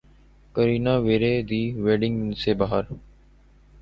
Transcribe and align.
کرینہ 0.55 0.93
ویرے 1.05 1.33
دی 1.49 1.61
ویڈنگ 1.83 2.17
سے 2.41 2.51
باہر 2.59 2.83